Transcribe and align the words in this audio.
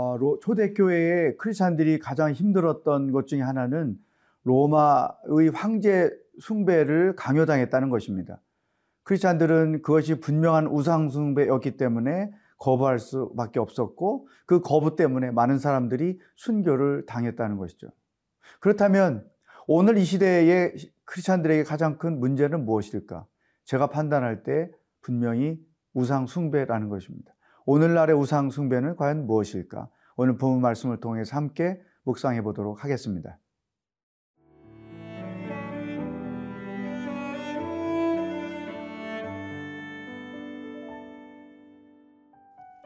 어, 0.00 0.16
초대교회의 0.40 1.36
크리스찬들이 1.38 1.98
가장 1.98 2.30
힘들었던 2.30 3.10
것 3.10 3.26
중에 3.26 3.40
하나는 3.40 3.98
로마의 4.44 5.50
황제 5.52 6.08
숭배를 6.38 7.16
강요당했다는 7.16 7.90
것입니다. 7.90 8.40
크리스찬들은 9.02 9.82
그것이 9.82 10.20
분명한 10.20 10.68
우상 10.68 11.08
숭배였기 11.08 11.76
때문에 11.76 12.30
거부할 12.58 13.00
수밖에 13.00 13.58
없었고 13.58 14.28
그 14.46 14.60
거부 14.60 14.94
때문에 14.94 15.32
많은 15.32 15.58
사람들이 15.58 16.20
순교를 16.36 17.06
당했다는 17.06 17.56
것이죠. 17.56 17.88
그렇다면 18.60 19.28
오늘 19.66 19.98
이 19.98 20.04
시대의 20.04 20.76
크리스찬들에게 21.06 21.64
가장 21.64 21.98
큰 21.98 22.20
문제는 22.20 22.64
무엇일까? 22.64 23.26
제가 23.64 23.88
판단할 23.88 24.44
때 24.44 24.70
분명히 25.00 25.58
우상 25.92 26.28
숭배라는 26.28 26.88
것입니다. 26.88 27.34
오늘날의 27.70 28.16
우상 28.16 28.48
숭배는 28.48 28.96
과연 28.96 29.26
무엇일까? 29.26 29.90
오늘 30.16 30.38
본문 30.38 30.62
말씀을 30.62 31.00
통해서 31.00 31.36
함께 31.36 31.78
묵상해 32.04 32.40
보도록 32.40 32.82
하겠습니다. 32.82 33.38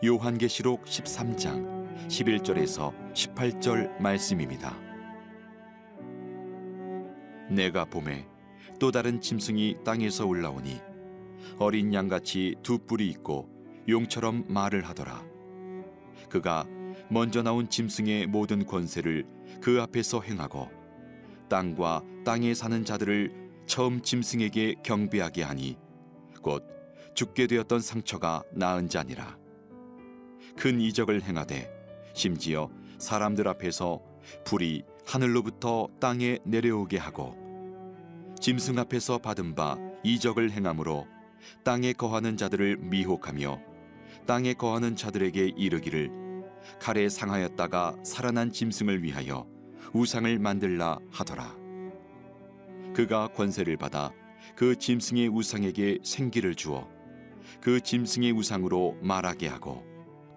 요한계시록 0.05 0.83
13장 0.83 2.09
11절에서 2.09 2.93
18절 3.13 4.01
말씀입니다. 4.01 4.75
내가 7.49 7.85
봄에 7.85 8.27
또 8.81 8.91
다른 8.91 9.21
짐승이 9.21 9.85
땅에서 9.85 10.27
올라오니 10.27 10.81
어린 11.61 11.95
양같이 11.95 12.57
두 12.65 12.81
뿔이 12.81 13.07
있고 13.11 13.62
용처럼 13.89 14.45
말을 14.49 14.83
하더라. 14.89 15.25
그가 16.29 16.67
먼저 17.09 17.43
나온 17.43 17.69
짐승의 17.69 18.27
모든 18.27 18.65
권세를 18.65 19.27
그 19.61 19.81
앞에서 19.83 20.21
행하고 20.21 20.71
땅과 21.49 22.03
땅에 22.25 22.55
사는 22.55 22.85
자들을 22.85 23.43
처음 23.67 24.03
짐승에게 24.03 24.77
경배하게 24.83 25.43
하니 25.43 25.77
곧 26.41 26.65
죽게 27.15 27.47
되었던 27.47 27.81
상처가 27.81 28.43
나은 28.53 28.89
자니라. 28.89 29.37
큰 30.57 30.81
이적을 30.81 31.23
행하되 31.23 31.71
심지어 32.15 32.71
사람들 32.99 33.49
앞에서 33.49 34.01
불이 34.45 34.85
하늘로부터 35.07 35.89
땅에 36.01 36.39
내려오게 36.45 36.99
하고 36.99 37.37
짐승 38.41 38.79
앞에서 38.79 39.19
받은 39.19 39.55
바 39.55 39.77
이적을 40.05 40.51
행함으로 40.51 41.07
땅에 41.65 41.93
거하는 41.93 42.37
자들을 42.37 42.77
미혹하며 42.79 43.72
땅에 44.27 44.55
거하는 44.55 44.97
자들에게 44.97 45.53
이르기를 45.57 46.11
칼에 46.81 47.09
상하였다가 47.09 47.97
살아난 48.05 48.53
짐승을 48.53 49.03
위하여 49.03 49.47
우상을 49.93 50.39
만들라 50.39 50.99
하더라. 51.11 51.57
그가 52.95 53.29
권세를 53.29 53.77
받아 53.77 54.13
그 54.55 54.77
짐승의 54.77 55.29
우상에게 55.29 55.99
생기를 56.03 56.55
주어 56.55 56.89
그 57.61 57.81
짐승의 57.81 58.33
우상으로 58.33 58.97
말하게 59.01 59.49
하고 59.49 59.85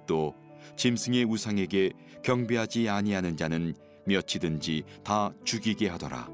또 0.08 0.34
짐승의 0.76 1.26
우상에게 1.26 1.92
경배하지 2.24 2.90
아니하는 2.90 3.38
자는 3.38 3.76
몇이든지 4.06 4.84
다 5.04 5.32
죽이게 5.44 5.90
하더라. 5.90 6.30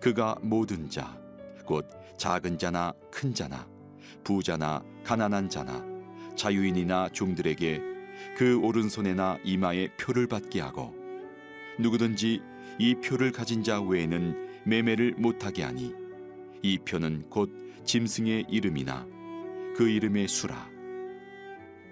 그가 0.00 0.36
모든 0.42 0.88
자, 0.88 1.18
곧 1.64 1.88
작은 2.16 2.58
자나 2.58 2.92
큰 3.10 3.34
자나 3.34 3.66
부자나 4.24 4.82
가난한 5.04 5.48
자나 5.48 5.87
자유인이나 6.38 7.10
종들에게 7.10 7.82
그 8.38 8.58
오른손에나 8.60 9.40
이마에 9.44 9.88
표를 9.98 10.26
받게 10.26 10.62
하고 10.62 10.94
누구든지 11.78 12.40
이 12.78 12.94
표를 12.94 13.30
가진 13.30 13.62
자 13.62 13.82
외에는 13.82 14.62
매매를 14.64 15.16
못하게 15.18 15.64
하니 15.64 15.92
이 16.62 16.78
표는 16.78 17.28
곧 17.28 17.50
짐승의 17.84 18.46
이름이나 18.48 19.06
그 19.76 19.90
이름의 19.90 20.28
수라 20.28 20.70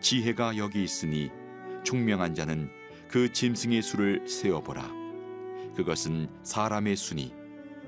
지혜가 0.01 0.57
여기 0.57 0.83
있으니 0.83 1.31
총명한 1.85 2.35
자는 2.35 2.71
그 3.09 3.33
짐승의 3.33 3.83
수를 3.83 4.29
세어보라. 4.29 4.91
그것은 5.77 6.29
사람의 6.43 6.97
수니 6.97 7.33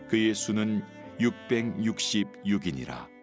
그의 0.08 0.34
수는 0.34 0.82
666이니라. 1.18 3.17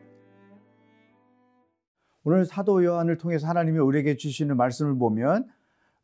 오늘 2.28 2.44
사도 2.44 2.84
요한을 2.84 3.20
통해서 3.20 3.48
하나님이 3.48 3.78
우리에게 3.78 4.18
주시는 4.18 4.58
말씀을 4.58 4.98
보면 4.98 5.46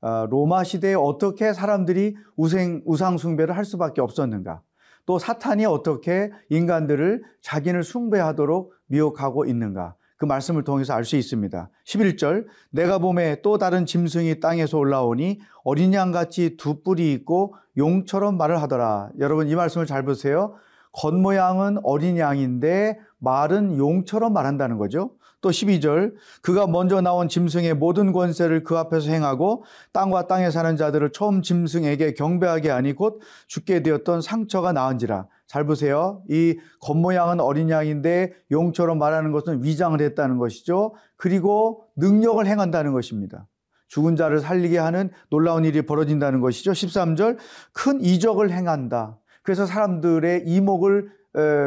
어, 0.01 0.27
로마 0.29 0.63
시대에 0.63 0.93
어떻게 0.93 1.51
사람들이 1.51 2.15
우생, 2.35 2.83
우상 2.85 3.17
숭배를 3.17 3.57
할 3.57 3.65
수밖에 3.65 4.01
없었는가? 4.01 4.61
또 5.07 5.17
사탄이 5.17 5.65
어떻게 5.65 6.31
인간들을 6.49 7.23
자기를 7.41 7.83
숭배하도록 7.83 8.71
미혹하고 8.85 9.45
있는가? 9.45 9.95
그 10.17 10.25
말씀을 10.25 10.63
통해서 10.63 10.93
알 10.93 11.05
수 11.05 11.15
있습니다. 11.15 11.69
11절 11.85 12.45
내가 12.69 12.99
봄에 12.99 13.41
또 13.41 13.57
다른 13.57 13.87
짐승이 13.87 14.39
땅에서 14.39 14.77
올라오니 14.77 15.39
어린 15.63 15.91
양같이 15.91 16.55
두 16.55 16.83
뿔이 16.83 17.11
있고 17.13 17.55
용처럼 17.77 18.37
말을 18.37 18.61
하더라. 18.61 19.09
여러분 19.17 19.47
이 19.47 19.55
말씀을 19.55 19.87
잘 19.87 20.05
보세요. 20.05 20.53
겉모양은 20.91 21.79
어린 21.83 22.19
양인데 22.19 22.99
말은 23.17 23.79
용처럼 23.79 24.33
말한다는 24.33 24.77
거죠. 24.77 25.15
또 25.41 25.49
12절 25.49 26.13
그가 26.41 26.67
먼저 26.67 27.01
나온 27.01 27.27
짐승의 27.27 27.73
모든 27.73 28.11
권세를 28.11 28.63
그 28.63 28.77
앞에서 28.77 29.11
행하고 29.11 29.63
땅과 29.91 30.27
땅에 30.27 30.51
사는 30.51 30.77
자들을 30.77 31.11
처음 31.11 31.41
짐승에게 31.41 32.13
경배하게 32.13 32.69
하니 32.69 32.93
곧 32.93 33.19
죽게 33.47 33.83
되었던 33.83 34.21
상처가 34.21 34.71
나은지라 34.71 35.27
잘 35.47 35.65
보세요. 35.65 36.23
이 36.29 36.57
겉모양은 36.79 37.41
어린 37.41 37.69
양인데 37.69 38.33
용처럼 38.51 38.97
말하는 38.99 39.33
것은 39.33 39.63
위장을 39.63 39.99
했다는 39.99 40.37
것이죠. 40.37 40.93
그리고 41.17 41.83
능력을 41.97 42.45
행한다는 42.45 42.93
것입니다. 42.93 43.47
죽은 43.89 44.15
자를 44.15 44.39
살리게 44.39 44.77
하는 44.77 45.09
놀라운 45.29 45.65
일이 45.65 45.81
벌어진다는 45.81 46.39
것이죠. 46.39 46.71
13절 46.71 47.37
큰 47.73 47.99
이적을 48.01 48.51
행한다. 48.51 49.17
그래서 49.43 49.65
사람들의 49.65 50.43
이목을 50.45 51.11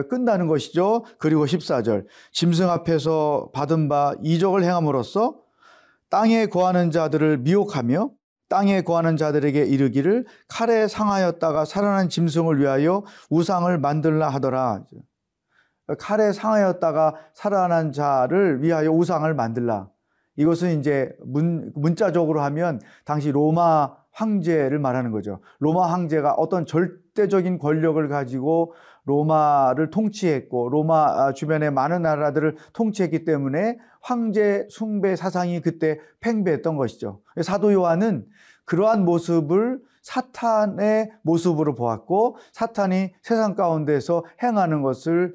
끈다는 0.08 0.46
것이죠. 0.46 1.04
그리고 1.18 1.46
14절 1.46 2.06
짐승 2.32 2.68
앞에서 2.70 3.50
받은 3.52 3.88
바 3.88 4.14
이적을 4.22 4.62
행함으로써 4.62 5.36
땅에 6.10 6.46
거하는 6.46 6.90
자들을 6.90 7.38
미혹하며 7.38 8.10
땅에 8.48 8.82
거하는 8.82 9.16
자들에게 9.16 9.64
이르기를 9.64 10.26
칼에 10.48 10.86
상하였다가 10.86 11.64
살아난 11.64 12.08
짐승을 12.08 12.60
위하여 12.60 13.02
우상을 13.30 13.76
만들라 13.78 14.28
하더라. 14.28 14.84
칼에 15.98 16.32
상하였다가 16.32 17.14
살아난 17.34 17.92
자를 17.92 18.62
위하여 18.62 18.90
우상을 18.90 19.32
만들라. 19.34 19.88
이것은 20.36 20.78
이제 20.78 21.10
문, 21.24 21.72
문자적으로 21.74 22.42
하면 22.42 22.80
당시 23.04 23.30
로마 23.30 23.94
황제를 24.12 24.78
말하는 24.78 25.10
거죠. 25.10 25.40
로마 25.58 25.86
황제가 25.86 26.34
어떤 26.34 26.66
절대적인 26.66 27.58
권력을 27.58 28.06
가지고 28.08 28.74
로마를 29.04 29.90
통치했고 29.90 30.68
로마 30.70 31.26
아, 31.26 31.32
주변의 31.32 31.70
많은 31.70 32.02
나라들을 32.02 32.56
통치했기 32.72 33.24
때문에 33.24 33.78
황제 34.00 34.66
숭배 34.70 35.16
사상이 35.16 35.60
그때 35.60 35.98
팽배했던 36.20 36.76
것이죠. 36.76 37.20
사도 37.42 37.72
요한은 37.72 38.26
그러한 38.64 39.04
모습을 39.04 39.80
사탄의 40.02 41.10
모습으로 41.22 41.74
보았고 41.74 42.36
사탄이 42.52 43.14
세상 43.22 43.54
가운데서 43.54 44.24
행하는 44.42 44.82
것을 44.82 45.34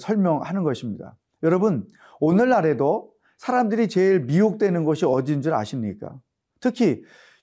설명하는 0.00 0.62
것입니다. 0.62 1.16
여러분, 1.42 1.84
오늘날에도 2.20 3.10
사람들이 3.38 3.88
제일 3.88 4.20
미혹되는 4.20 4.84
것이 4.84 5.04
어디인 5.04 5.42
줄 5.42 5.54
아십니까? 5.54 6.16
특히 6.60 7.02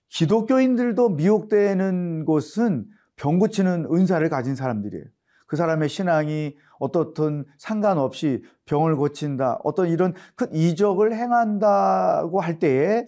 기독교인들도 0.09 1.09
미혹되는 1.09 2.25
곳은 2.25 2.85
병 3.15 3.39
고치는 3.39 3.87
은사를 3.91 4.27
가진 4.29 4.55
사람들이에요. 4.55 5.05
그 5.45 5.55
사람의 5.55 5.89
신앙이 5.89 6.55
어떻든 6.79 7.45
상관없이 7.57 8.43
병을 8.65 8.95
고친다, 8.95 9.59
어떤 9.63 9.87
이런 9.87 10.13
큰 10.35 10.53
이적을 10.53 11.15
행한다고 11.15 12.41
할 12.41 12.59
때에 12.59 13.07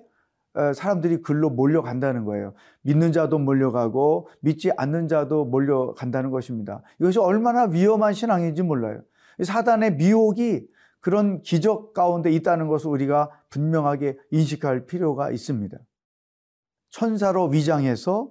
사람들이 0.73 1.21
글로 1.21 1.49
몰려간다는 1.49 2.25
거예요. 2.25 2.53
믿는 2.81 3.11
자도 3.11 3.37
몰려가고 3.37 4.29
믿지 4.39 4.71
않는 4.75 5.07
자도 5.07 5.45
몰려간다는 5.45 6.31
것입니다. 6.31 6.81
이것이 6.99 7.19
얼마나 7.19 7.63
위험한 7.65 8.13
신앙인지 8.13 8.63
몰라요. 8.63 9.01
사단의 9.43 9.95
미혹이 9.95 10.67
그런 10.99 11.41
기적 11.41 11.93
가운데 11.93 12.31
있다는 12.31 12.67
것을 12.67 12.89
우리가 12.89 13.29
분명하게 13.49 14.17
인식할 14.31 14.87
필요가 14.87 15.29
있습니다. 15.29 15.77
천사로 16.89 17.47
위장해서 17.47 18.29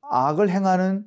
악을 0.00 0.48
행하는 0.48 1.04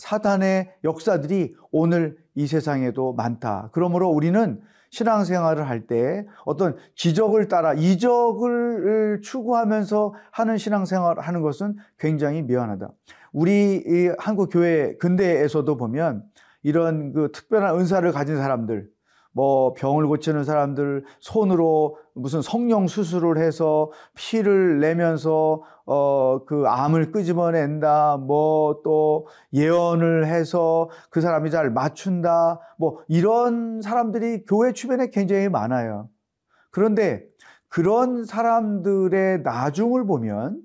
사단의 0.00 0.72
역사들이 0.82 1.54
오늘 1.70 2.16
이 2.34 2.46
세상에도 2.46 3.12
많다. 3.12 3.68
그러므로 3.72 4.08
우리는 4.08 4.60
신앙생활을 4.90 5.68
할 5.68 5.86
때 5.86 6.26
어떤 6.44 6.74
기적을 6.94 7.48
따라 7.48 7.74
이적을 7.74 9.20
추구하면서 9.22 10.14
하는 10.32 10.56
신앙생활을 10.56 11.22
하는 11.22 11.42
것은 11.42 11.76
굉장히 11.98 12.42
미안하다. 12.42 12.90
우리 13.32 14.10
한국 14.18 14.48
교회 14.50 14.96
근대에서도 14.96 15.76
보면 15.76 16.24
이런 16.62 17.12
그 17.12 17.30
특별한 17.32 17.78
은사를 17.78 18.10
가진 18.10 18.36
사람들, 18.36 18.88
뭐 19.32 19.74
병을 19.74 20.06
고치는 20.08 20.44
사람들 20.44 21.04
손으로 21.20 21.98
무슨 22.20 22.42
성령 22.42 22.86
수술을 22.86 23.38
해서 23.38 23.90
피를 24.14 24.80
내면서 24.80 25.62
어 25.86 26.40
그 26.46 26.64
암을 26.66 27.10
끄집어낸다 27.12 28.18
뭐 28.18 28.82
또 28.84 29.26
예언을 29.52 30.26
해서 30.26 30.88
그 31.10 31.20
사람이 31.20 31.50
잘 31.50 31.70
맞춘다 31.70 32.60
뭐 32.78 33.00
이런 33.08 33.82
사람들이 33.82 34.44
교회 34.44 34.72
주변에 34.72 35.10
굉장히 35.10 35.48
많아요. 35.48 36.08
그런데 36.70 37.24
그런 37.68 38.24
사람들의 38.24 39.42
나중을 39.42 40.06
보면 40.06 40.60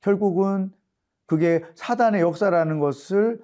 결국은 0.00 0.72
그게 1.26 1.62
사단의 1.74 2.20
역사라는 2.22 2.78
것을 2.78 3.40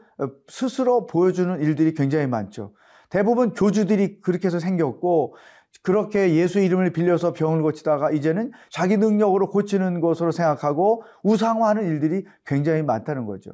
스스로 0.49 1.07
보여주는 1.07 1.61
일들이 1.61 1.93
굉장히 1.95 2.27
많죠. 2.27 2.73
대부분 3.11 3.53
교주들이 3.53 4.21
그렇게 4.21 4.47
해서 4.47 4.59
생겼고 4.59 5.37
그렇게 5.85 6.35
예수 6.35 6.61
이름을 6.61 6.95
빌려서 6.95 7.35
병을 7.35 7.63
고치다가 7.63 8.11
이제는 8.11 8.53
자기 8.71 8.97
능력으로 8.97 9.49
고치는 9.49 10.01
것으로 10.01 10.33
생각하고 10.33 11.03
우상화하는 11.23 11.85
일들이 11.85 12.25
굉장히 12.47 12.83
많다는 12.83 13.27
거죠. 13.27 13.51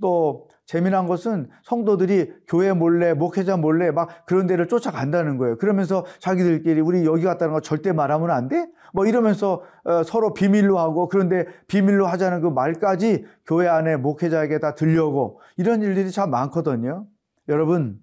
또 0.00 0.48
재미난 0.66 1.06
것은 1.06 1.48
성도들이 1.62 2.32
교회 2.48 2.72
몰래 2.72 3.14
목회자 3.14 3.56
몰래 3.56 3.92
막 3.92 4.26
그런 4.26 4.48
데를 4.48 4.66
쫓아간다는 4.66 5.38
거예요. 5.38 5.58
그러면서 5.58 6.04
자기들끼리 6.18 6.80
우리 6.80 7.04
여기 7.04 7.22
갔다는 7.22 7.54
거 7.54 7.60
절대 7.60 7.92
말하면 7.92 8.30
안 8.30 8.48
돼? 8.48 8.68
뭐 8.92 9.06
이러면서 9.06 9.62
어, 9.84 10.02
서로 10.02 10.34
비밀로 10.34 10.76
하고 10.76 11.08
그런데 11.08 11.46
비밀로 11.68 12.08
하자는 12.08 12.40
그 12.40 12.48
말까지 12.48 13.26
교회 13.46 13.68
안에 13.68 13.96
목회자에게 13.96 14.58
다 14.58 14.74
들려오고 14.74 15.40
이런 15.56 15.82
일들이 15.82 16.10
참 16.10 16.30
많거든요. 16.30 17.06
여러분 17.48 18.00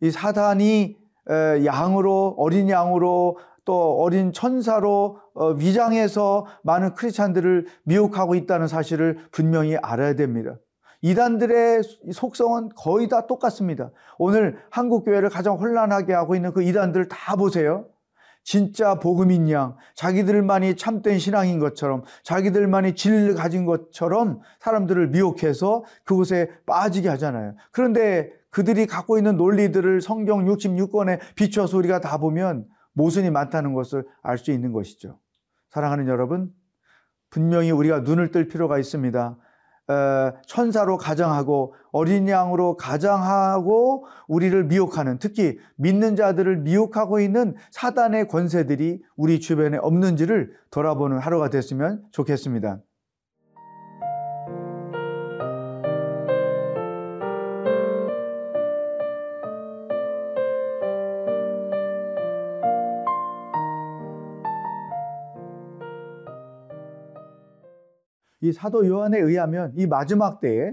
이 0.00 0.12
사단이 0.12 0.96
양으로 1.28 2.34
어린 2.38 2.68
양으로 2.68 3.38
또 3.64 4.00
어린 4.00 4.32
천사로 4.32 5.18
어, 5.34 5.48
위장해서 5.50 6.46
많은 6.62 6.94
크리스찬들을 6.94 7.66
미혹하고 7.84 8.34
있다는 8.34 8.66
사실을 8.66 9.18
분명히 9.30 9.76
알아야 9.76 10.14
됩니다. 10.14 10.56
이단들의 11.02 11.82
속성은 12.12 12.70
거의 12.74 13.08
다 13.08 13.26
똑같습니다. 13.26 13.90
오늘 14.16 14.58
한국 14.70 15.04
교회를 15.04 15.28
가장 15.28 15.56
혼란하게 15.56 16.14
하고 16.14 16.34
있는 16.34 16.52
그 16.52 16.62
이단들 16.62 17.08
다 17.08 17.36
보세요. 17.36 17.84
진짜 18.42 18.94
복음인 18.94 19.50
양, 19.50 19.76
자기들만이 19.94 20.76
참된 20.76 21.18
신앙인 21.18 21.58
것처럼, 21.58 22.04
자기들만이 22.22 22.94
진리를 22.94 23.34
가진 23.34 23.66
것처럼 23.66 24.40
사람들을 24.60 25.08
미혹해서 25.08 25.84
그곳에 26.04 26.48
빠지게 26.64 27.10
하잖아요. 27.10 27.54
그런데 27.70 28.32
그들이 28.50 28.86
갖고 28.86 29.18
있는 29.18 29.36
논리들을 29.36 30.00
성경 30.00 30.44
66권에 30.44 31.18
비춰서 31.34 31.76
우리가 31.76 32.00
다 32.00 32.18
보면 32.18 32.66
모순이 32.92 33.30
많다는 33.30 33.74
것을 33.74 34.06
알 34.22 34.38
수 34.38 34.50
있는 34.50 34.72
것이죠. 34.72 35.18
사랑하는 35.70 36.08
여러분, 36.08 36.50
분명히 37.30 37.70
우리가 37.70 38.00
눈을 38.00 38.30
뜰 38.30 38.48
필요가 38.48 38.78
있습니다. 38.78 39.36
천사로 40.46 40.98
가장하고 40.98 41.74
어린 41.92 42.28
양으로 42.28 42.76
가장하고 42.76 44.06
우리를 44.26 44.64
미혹하는 44.64 45.18
특히 45.18 45.58
믿는 45.76 46.16
자들을 46.16 46.58
미혹하고 46.58 47.20
있는 47.20 47.54
사단의 47.70 48.28
권세들이 48.28 49.02
우리 49.16 49.40
주변에 49.40 49.78
없는지를 49.78 50.52
돌아보는 50.70 51.18
하루가 51.18 51.48
됐으면 51.48 52.02
좋겠습니다. 52.10 52.80
이 68.40 68.52
사도 68.52 68.86
요한에 68.86 69.18
의하면 69.18 69.72
이 69.76 69.86
마지막 69.86 70.40
때에 70.40 70.72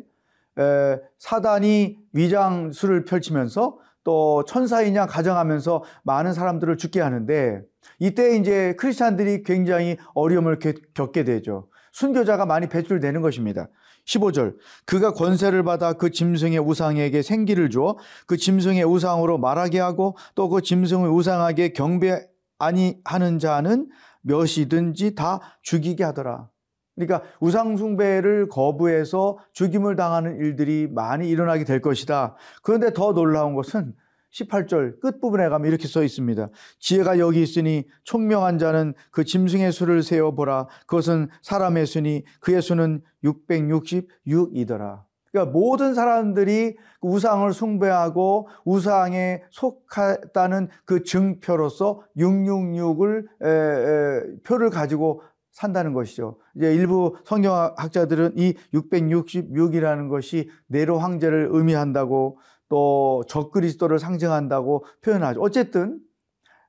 사단이 1.18 1.98
위장술을 2.14 3.06
펼치면서 3.06 3.78
또 4.04 4.46
천사이냐 4.46 5.08
가정하면서 5.08 5.84
많은 6.04 6.34
사람들을 6.34 6.78
죽게 6.78 7.02
하는데 7.02 7.62
이때 8.00 8.38
이제 8.38 8.76
크리스찬들이 8.78 9.44
굉장히 9.44 9.98
어려움을 10.14 10.60
겪게 10.94 11.24
되죠. 11.24 11.68
순교자가 11.92 12.46
많이 12.46 12.68
배출되는 12.68 13.22
것입니다. 13.22 13.68
15절. 14.06 14.56
그가 14.86 15.14
권세를 15.14 15.64
받아 15.64 15.94
그 15.94 16.12
짐승의 16.12 16.60
우상에게 16.60 17.24
생기를 17.24 17.70
주어 17.72 17.98
그 18.28 18.38
짐승의 18.38 18.84
우상으로 18.84 19.40
말하게 19.40 19.80
하고 19.80 20.16
또 20.36 20.50
그 20.50 20.62
짐승의 20.62 21.10
우상에게 21.12 21.70
경배 21.74 22.28
아니 22.60 23.00
하는 23.04 23.40
자는 23.40 23.90
몇이든지 24.22 25.16
다 25.16 25.40
죽이게 25.64 26.04
하더라. 26.04 26.50
그러니까 26.95 27.21
우상숭배를 27.39 28.47
거부해서 28.50 29.38
죽임을 29.53 29.95
당하는 29.95 30.38
일들이 30.38 30.88
많이 30.89 31.30
일어나게 31.30 31.65
될 31.65 31.81
것이다. 31.81 32.36
그런데 32.62 32.94
더 32.94 33.13
놀라운 33.13 33.53
것은 33.53 33.94
18절 34.31 35.00
끝부분에 35.00 35.47
가면 35.50 35.68
이렇게 35.68 35.88
써 35.88 36.03
있습니다. 36.03 36.50
지혜가 36.80 37.19
여기 37.19 37.42
있으니 37.42 37.86
총명한 38.03 38.59
자는 38.59 38.94
그 39.12 39.24
짐승의 39.24 39.71
수를 39.71 40.04
세어보라. 40.04 40.68
그것은 40.87 41.30
사람의 41.42 41.85
수니 41.85 42.23
그의 42.40 42.61
수는 42.61 43.02
666이더라. 43.23 45.04
그러니까 45.31 45.52
모든 45.52 45.94
사람들이 45.94 46.78
그 47.02 47.07
우상을 47.07 47.52
숭배하고 47.52 48.47
우상에 48.64 49.44
속했다는 49.52 50.69
그 50.85 51.04
증표로서 51.04 52.02
666을 52.18 53.25
에, 53.42 53.49
에, 53.49 54.42
표를 54.44 54.69
가지고 54.69 55.21
산다는 55.56 55.94
것이죠. 55.94 56.38
이제 56.56 56.76
일부 56.76 57.16
성경학자들은 57.24 58.33
이 58.38 58.54
666이라는 58.74 60.09
것이 60.09 60.50
네로 60.68 61.00
황제를 61.00 61.47
의미한다고 61.52 62.40
또 62.68 63.24
적그리스도를 63.28 63.97
상징한다고 63.97 64.85
표현하죠. 65.02 65.40
어쨌든 65.42 66.00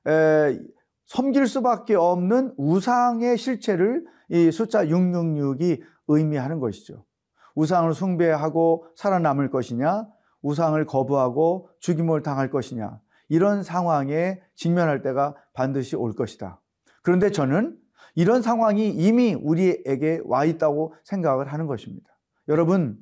에, 0.07 0.57
섬길 1.05 1.47
수밖에 1.47 1.95
없는 1.95 2.53
우상의 2.57 3.37
실체를 3.37 4.05
이 4.29 4.51
숫자 4.51 4.85
666이 4.85 5.81
의미하는 6.07 6.59
것이죠. 6.59 7.05
우상을 7.55 7.93
숭배하고 7.93 8.85
살아남을 8.95 9.49
것이냐, 9.49 10.07
우상을 10.43 10.85
거부하고 10.85 11.69
죽임을 11.79 12.23
당할 12.23 12.49
것이냐, 12.49 12.99
이런 13.27 13.63
상황에 13.63 14.41
직면할 14.55 15.01
때가 15.01 15.35
반드시 15.53 15.97
올 15.97 16.13
것이다. 16.13 16.61
그런데 17.01 17.31
저는 17.31 17.77
이런 18.17 18.41
상황이 18.41 18.89
이미 18.89 19.35
우리에게 19.35 20.21
와 20.25 20.43
있다고 20.43 20.95
생각을 21.03 21.53
하는 21.53 21.67
것입니다. 21.67 22.09
여러분, 22.47 22.97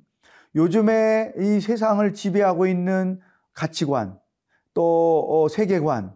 요즘에 0.55 1.31
이 1.39 1.61
세상을 1.61 2.13
지배하고 2.13 2.67
있는 2.67 3.21
가치관, 3.53 4.19
또 4.73 5.25
어, 5.29 5.47
세계관, 5.47 6.13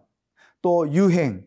또 0.60 0.86
유행, 0.92 1.46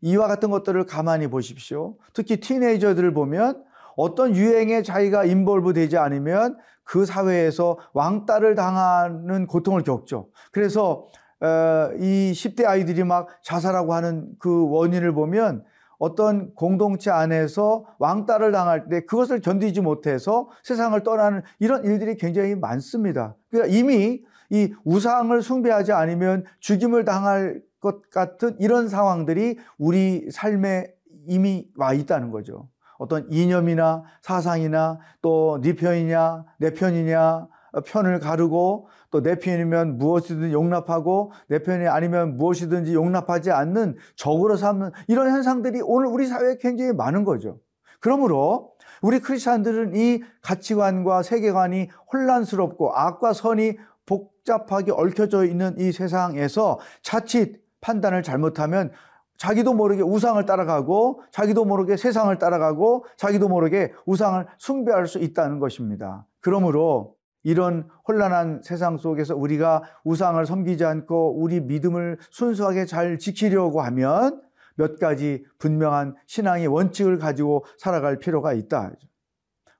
이와 0.00 0.26
같은 0.26 0.50
것들을 0.50 0.84
가만히 0.86 1.28
보십시오. 1.28 1.94
특히 2.14 2.40
티네이저들을 2.40 3.14
보면 3.14 3.62
어떤 3.96 4.34
유행에 4.34 4.82
자기가 4.82 5.24
인볼브 5.24 5.74
되지 5.74 5.98
않으면 5.98 6.58
그 6.82 7.06
사회에서 7.06 7.78
왕따를 7.92 8.56
당하는 8.56 9.46
고통을 9.46 9.84
겪죠. 9.84 10.30
그래서 10.50 11.06
어, 11.40 11.92
이 12.00 12.32
10대 12.34 12.66
아이들이 12.66 13.04
막 13.04 13.28
자살하고 13.44 13.94
하는 13.94 14.32
그 14.40 14.68
원인을 14.68 15.12
보면 15.12 15.64
어떤 16.02 16.52
공동체 16.56 17.12
안에서 17.12 17.84
왕따를 18.00 18.50
당할 18.50 18.88
때 18.88 19.02
그것을 19.02 19.40
견디지 19.40 19.82
못해서 19.82 20.48
세상을 20.64 21.00
떠나는 21.04 21.42
이런 21.60 21.84
일들이 21.84 22.16
굉장히 22.16 22.56
많습니다. 22.56 23.36
그러니까 23.50 23.72
이미 23.72 24.20
이 24.50 24.74
우상을 24.84 25.40
숭배하지 25.40 25.92
않으면 25.92 26.42
죽임을 26.58 27.04
당할 27.04 27.62
것 27.78 28.10
같은 28.10 28.56
이런 28.58 28.88
상황들이 28.88 29.58
우리 29.78 30.28
삶에 30.32 30.92
이미 31.28 31.68
와 31.76 31.94
있다는 31.94 32.32
거죠. 32.32 32.68
어떤 32.98 33.30
이념이나 33.30 34.02
사상이나 34.22 34.98
또 35.20 35.60
네 35.62 35.76
편이냐 35.76 36.44
내 36.58 36.74
편이냐 36.74 37.46
편을 37.80 38.20
가르고 38.20 38.88
또 39.10 39.22
내 39.22 39.38
편이면 39.38 39.98
무엇이든 39.98 40.52
용납하고 40.52 41.32
내 41.48 41.62
편이 41.62 41.86
아니면 41.86 42.36
무엇이든지 42.36 42.94
용납하지 42.94 43.50
않는 43.50 43.96
적으로 44.16 44.56
삼는 44.56 44.90
이런 45.06 45.28
현상들이 45.30 45.80
오늘 45.84 46.08
우리 46.08 46.26
사회에 46.26 46.56
굉장히 46.60 46.92
많은 46.92 47.24
거죠. 47.24 47.58
그러므로 48.00 48.72
우리 49.00 49.20
크리스찬들은 49.20 49.94
이 49.94 50.22
가치관과 50.42 51.22
세계관이 51.22 51.88
혼란스럽고 52.12 52.94
악과 52.94 53.32
선이 53.32 53.76
복잡하게 54.06 54.92
얽혀져 54.92 55.44
있는 55.44 55.76
이 55.78 55.92
세상에서 55.92 56.78
자칫 57.02 57.62
판단을 57.80 58.22
잘못하면 58.22 58.90
자기도 59.36 59.74
모르게 59.74 60.02
우상을 60.02 60.44
따라가고 60.46 61.22
자기도 61.32 61.64
모르게 61.64 61.96
세상을 61.96 62.36
따라가고 62.38 63.04
자기도 63.16 63.48
모르게 63.48 63.92
우상을 64.06 64.46
숭배할 64.58 65.06
수 65.06 65.18
있다는 65.18 65.58
것입니다. 65.58 66.26
그러므로 66.40 67.16
이런 67.42 67.88
혼란한 68.06 68.62
세상 68.62 68.98
속에서 68.98 69.34
우리가 69.36 69.82
우상을 70.04 70.44
섬기지 70.44 70.84
않고 70.84 71.40
우리 71.40 71.60
믿음을 71.60 72.18
순수하게 72.30 72.86
잘 72.86 73.18
지키려고 73.18 73.80
하면 73.82 74.42
몇 74.76 74.98
가지 74.98 75.44
분명한 75.58 76.14
신앙의 76.26 76.66
원칙을 76.66 77.18
가지고 77.18 77.64
살아갈 77.78 78.18
필요가 78.18 78.52
있다. 78.52 78.92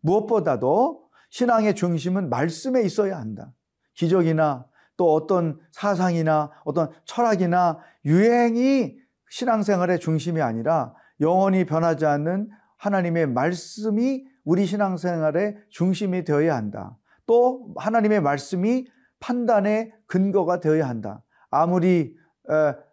무엇보다도 0.01 1.09
신앙의 1.31 1.75
중심은 1.75 2.29
말씀에 2.29 2.83
있어야 2.83 3.19
한다. 3.19 3.53
기적이나 3.95 4.67
또 4.97 5.15
어떤 5.15 5.59
사상이나 5.71 6.51
어떤 6.65 6.91
철학이나 7.05 7.79
유행이 8.05 8.97
신앙생활의 9.31 9.99
중심이 9.99 10.43
아니라 10.43 10.95
영원히 11.21 11.65
변하지 11.65 12.05
않는 12.05 12.51
하나님의 12.77 13.29
말씀이 13.29 14.25
우리 14.45 14.67
신앙생활의 14.67 15.57
중심이 15.71 16.25
되어야 16.25 16.55
한다. 16.55 16.99
또 17.33 17.73
하나님의 17.77 18.21
말씀이 18.21 18.85
판단의 19.19 19.91
근거가 20.07 20.61
되어야 20.61 20.87
한다. 20.87 21.23
아무리 21.49 22.15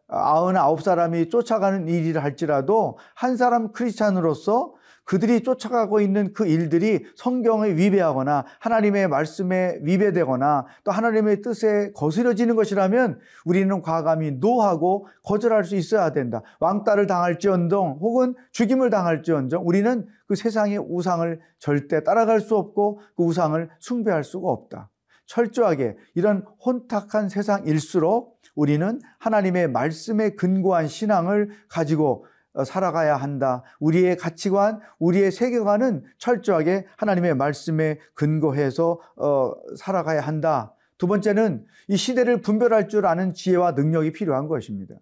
아흔 0.08 0.56
아홉 0.56 0.82
사람이 0.82 1.28
쫓아가는 1.28 1.90
일이라 1.90 2.24
할지라도 2.24 2.98
한 3.16 3.36
사람 3.36 3.74
크리스찬으로서 3.74 4.76
그들이 5.10 5.42
쫓아가고 5.42 6.02
있는 6.02 6.34
그 6.34 6.46
일들이 6.46 7.04
성경에 7.16 7.72
위배하거나 7.72 8.46
하나님의 8.60 9.08
말씀에 9.08 9.80
위배되거나 9.82 10.68
또 10.84 10.92
하나님의 10.92 11.42
뜻에 11.42 11.92
거스려지는 11.96 12.56
것이라면 12.56 13.20
우리는 13.44 13.82
과감히 13.82 14.34
노하고 14.34 15.08
거절할 15.24 15.64
수 15.64 15.76
있어야 15.76 16.12
된다. 16.12 16.44
왕따를 16.60 17.08
당할지언정 17.08 17.98
혹은 18.00 18.36
죽임을 18.52 18.92
당할지언정 18.92 19.64
우리는 19.66 20.06
그 20.28 20.36
세상의 20.36 20.78
우상을 20.78 21.42
절대 21.58 22.04
따라갈 22.04 22.40
수 22.40 22.56
없고 22.56 23.02
그 23.18 23.24
우상을 23.24 23.68
숭배할 23.80 24.24
수가 24.24 24.48
없다. 24.48 24.92
철저하게 25.26 25.98
이런 26.14 26.46
혼탁한 26.64 27.30
세상일수록 27.30 28.40
우리는 28.54 29.00
하나님의 29.18 29.72
말씀에 29.72 30.36
근거한 30.36 30.88
신앙을 30.88 31.50
가지고 31.68 32.26
어, 32.26 32.39
살아가야 32.64 33.16
한다. 33.18 33.64
우리의 33.80 34.18
가치관, 34.18 34.80
우리의 35.00 35.32
세계관은 35.32 36.04
철저하게 36.18 36.86
하나님의 36.98 37.36
말씀에 37.36 38.00
근거해서 38.14 39.00
어, 39.16 39.54
살아가야 39.78 40.22
한다. 40.22 40.76
두 40.98 41.08
번째는 41.08 41.66
이 41.88 41.98
시대를 41.98 42.42
분별할 42.42 42.90
줄 42.90 43.06
아는 43.06 43.34
지혜와 43.34 43.72
능력이 43.72 44.12
필요한 44.12 44.48
것입니다. 44.48 44.96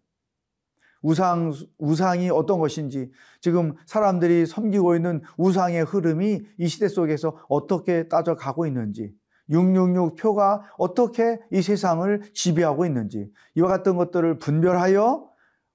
우상, 1.01 1.53
우상이 1.77 2.29
어떤 2.29 2.59
것인지, 2.59 3.11
지금 3.39 3.75
사람들이 3.85 4.45
섬기고 4.45 4.95
있는 4.95 5.21
우상의 5.37 5.83
흐름이 5.83 6.41
이 6.57 6.67
시대 6.67 6.87
속에서 6.87 7.37
어떻게 7.49 8.07
따져가고 8.07 8.65
있는지, 8.65 9.13
666 9.49 10.15
표가 10.15 10.63
어떻게 10.77 11.39
이 11.51 11.61
세상을 11.61 12.33
지배하고 12.33 12.85
있는지, 12.85 13.31
이와 13.55 13.69
같은 13.69 13.95
것들을 13.95 14.39
분별하여 14.39 15.29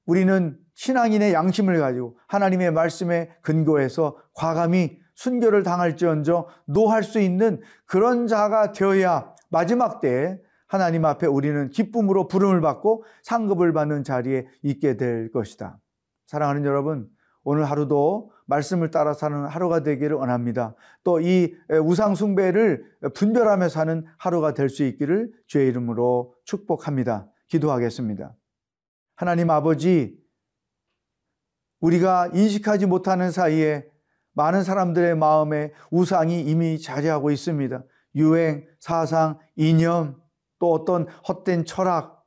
우리는 0.06 0.58
신앙인의 0.82 1.32
양심을 1.32 1.78
가지고 1.78 2.18
하나님의 2.26 2.72
말씀에 2.72 3.30
근거해서 3.40 4.16
과감히 4.34 4.98
순교를 5.14 5.62
당할지언정 5.62 6.46
노할 6.66 7.04
수 7.04 7.20
있는 7.20 7.60
그런 7.86 8.26
자가 8.26 8.72
되어야 8.72 9.32
마지막 9.48 10.00
때에 10.00 10.40
하나님 10.66 11.04
앞에 11.04 11.28
우리는 11.28 11.70
기쁨으로 11.70 12.26
부름을 12.26 12.60
받고 12.60 13.04
상급을 13.22 13.72
받는 13.72 14.02
자리에 14.02 14.48
있게 14.64 14.96
될 14.96 15.30
것이다. 15.30 15.78
사랑하는 16.26 16.64
여러분, 16.64 17.08
오늘 17.44 17.64
하루도 17.64 18.32
말씀을 18.46 18.90
따라 18.90 19.14
사는 19.14 19.46
하루가 19.46 19.84
되기를 19.84 20.16
원합니다. 20.16 20.74
또 21.04 21.20
이 21.20 21.54
우상 21.84 22.16
숭배를 22.16 22.82
분별하며 23.14 23.68
사는 23.68 24.04
하루가 24.18 24.52
될 24.52 24.68
수 24.68 24.82
있기를 24.82 25.30
주의 25.46 25.68
이름으로 25.68 26.34
축복합니다. 26.44 27.28
기도하겠습니다. 27.46 28.34
하나님 29.14 29.48
아버지, 29.50 30.21
우리가 31.82 32.30
인식하지 32.32 32.86
못하는 32.86 33.30
사이에 33.30 33.84
많은 34.32 34.64
사람들의 34.64 35.16
마음에 35.16 35.72
우상이 35.90 36.40
이미 36.40 36.80
자리하고 36.80 37.30
있습니다. 37.30 37.82
유행, 38.14 38.66
사상, 38.78 39.38
이념, 39.56 40.16
또 40.58 40.72
어떤 40.72 41.06
헛된 41.28 41.66
철학, 41.66 42.24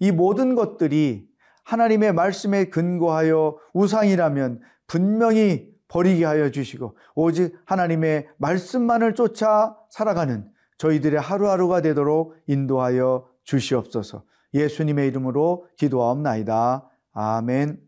이 0.00 0.10
모든 0.12 0.54
것들이 0.54 1.26
하나님의 1.64 2.12
말씀에 2.12 2.66
근거하여 2.66 3.56
우상이라면 3.72 4.60
분명히 4.86 5.70
버리게 5.88 6.24
하여 6.24 6.50
주시고 6.50 6.96
오직 7.14 7.54
하나님의 7.64 8.28
말씀만을 8.38 9.14
쫓아 9.14 9.76
살아가는 9.90 10.50
저희들의 10.78 11.20
하루하루가 11.20 11.80
되도록 11.82 12.36
인도하여 12.46 13.26
주시옵소서. 13.44 14.24
예수님의 14.54 15.08
이름으로 15.08 15.66
기도하옵나이다. 15.76 16.88
아멘. 17.12 17.87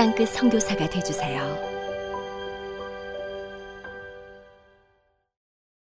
땅끝 0.00 0.30
성교사가 0.30 0.88
되주세요 0.88 1.69